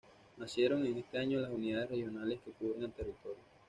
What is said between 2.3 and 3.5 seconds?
que cubren el territorio.